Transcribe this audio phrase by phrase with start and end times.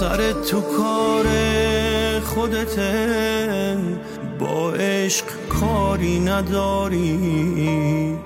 [0.00, 1.26] سر تو کار
[2.24, 3.76] خودته.
[4.38, 8.18] با عشق کاری نداری.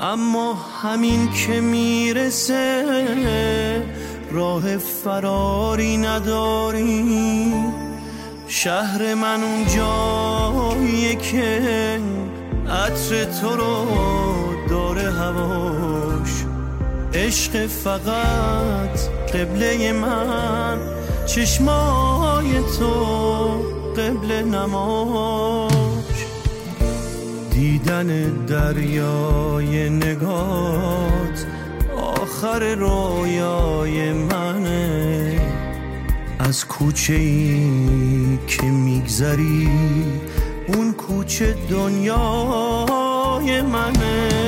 [0.00, 2.84] اما همین که می‌رسه
[4.32, 7.54] راه فراری نداری.
[8.48, 12.00] شهر من اون جاییه که
[12.68, 13.86] عطر تو رو
[14.68, 16.30] داره هواش.
[17.14, 18.98] عشق فقط
[19.34, 21.03] قبله من.
[21.26, 22.94] چشمای تو
[23.96, 26.26] قبل نماش.
[27.50, 28.06] دیدن
[28.46, 31.46] دریای نگات
[31.96, 35.40] آخر رویای منه.
[36.38, 39.68] از کوچه ای که میگذری
[40.68, 44.43] اون کوچه دنیای منه.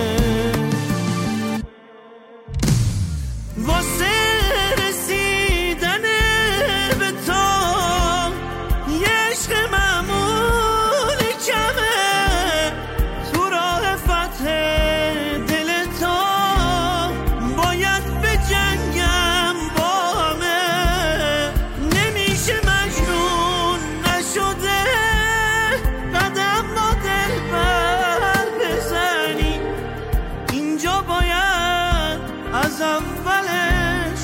[32.76, 34.20] از اولش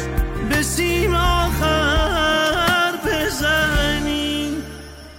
[0.51, 1.22] به سیما